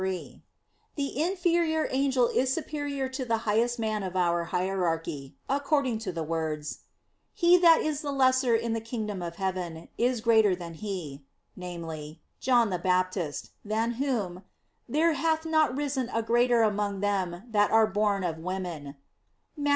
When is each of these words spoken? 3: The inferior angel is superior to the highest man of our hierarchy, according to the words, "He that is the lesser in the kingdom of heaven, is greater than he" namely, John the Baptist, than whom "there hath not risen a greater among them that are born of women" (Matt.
3: 0.01 0.41
The 0.95 1.21
inferior 1.21 1.87
angel 1.91 2.27
is 2.27 2.51
superior 2.51 3.07
to 3.09 3.23
the 3.23 3.37
highest 3.45 3.77
man 3.77 4.01
of 4.01 4.15
our 4.15 4.45
hierarchy, 4.45 5.35
according 5.47 5.99
to 5.99 6.11
the 6.11 6.23
words, 6.23 6.79
"He 7.35 7.55
that 7.59 7.81
is 7.81 8.01
the 8.01 8.11
lesser 8.11 8.55
in 8.55 8.73
the 8.73 8.81
kingdom 8.81 9.21
of 9.21 9.35
heaven, 9.35 9.89
is 9.99 10.21
greater 10.21 10.55
than 10.55 10.73
he" 10.73 11.23
namely, 11.55 12.19
John 12.39 12.71
the 12.71 12.79
Baptist, 12.79 13.51
than 13.63 13.91
whom 14.01 14.43
"there 14.89 15.13
hath 15.13 15.45
not 15.45 15.77
risen 15.77 16.09
a 16.11 16.23
greater 16.23 16.63
among 16.63 17.01
them 17.01 17.43
that 17.51 17.69
are 17.69 17.85
born 17.85 18.23
of 18.23 18.39
women" 18.39 18.95
(Matt. 19.55 19.69